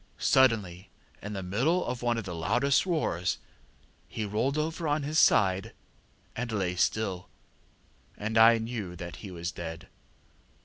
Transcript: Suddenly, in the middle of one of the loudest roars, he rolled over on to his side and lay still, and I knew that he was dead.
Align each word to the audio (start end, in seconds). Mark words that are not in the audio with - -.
Suddenly, 0.17 0.89
in 1.21 1.33
the 1.33 1.43
middle 1.43 1.85
of 1.85 2.01
one 2.01 2.17
of 2.17 2.23
the 2.23 2.33
loudest 2.33 2.87
roars, 2.87 3.37
he 4.07 4.25
rolled 4.25 4.57
over 4.57 4.87
on 4.87 5.01
to 5.01 5.07
his 5.09 5.19
side 5.19 5.73
and 6.35 6.51
lay 6.51 6.75
still, 6.75 7.29
and 8.17 8.35
I 8.35 8.57
knew 8.57 8.95
that 8.95 9.17
he 9.17 9.29
was 9.29 9.51
dead. 9.51 9.89